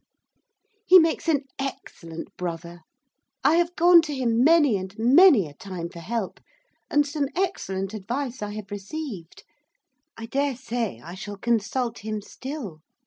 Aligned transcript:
He 0.87 0.97
makes 0.97 1.27
an 1.29 1.43
excellent 1.59 2.35
brother. 2.35 2.79
I 3.43 3.57
have 3.57 3.75
gone 3.75 4.01
to 4.01 4.15
him, 4.15 4.43
many 4.43 4.75
and 4.75 4.97
many 4.97 5.47
a 5.47 5.53
time, 5.53 5.89
for 5.89 5.99
help, 5.99 6.39
and 6.89 7.05
some 7.05 7.29
excellent 7.35 7.93
advice 7.93 8.41
I 8.41 8.55
have 8.55 8.71
received. 8.71 9.43
I 10.17 10.25
daresay 10.25 10.99
I 11.01 11.13
shall 11.13 11.37
consult 11.37 11.99
him 11.99 12.19
still. 12.19 12.79